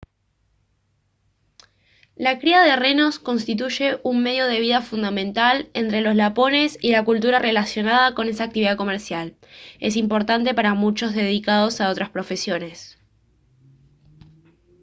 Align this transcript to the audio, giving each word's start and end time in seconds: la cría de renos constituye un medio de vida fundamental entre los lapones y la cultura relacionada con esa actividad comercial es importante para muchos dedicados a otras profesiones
la 2.15 2.39
cría 2.39 2.61
de 2.63 2.75
renos 2.75 3.19
constituye 3.19 3.99
un 4.01 4.23
medio 4.23 4.47
de 4.47 4.59
vida 4.59 4.81
fundamental 4.81 5.69
entre 5.75 6.01
los 6.01 6.15
lapones 6.15 6.75
y 6.81 6.89
la 6.91 7.05
cultura 7.05 7.37
relacionada 7.37 8.15
con 8.15 8.27
esa 8.27 8.45
actividad 8.45 8.77
comercial 8.77 9.35
es 9.79 9.95
importante 9.97 10.55
para 10.55 10.73
muchos 10.73 11.13
dedicados 11.13 11.81
a 11.81 11.91
otras 11.91 12.09
profesiones 12.09 12.97